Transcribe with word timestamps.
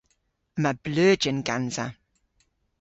Yma 0.57 0.71
bleujen 0.83 1.37
gansa. 1.47 1.85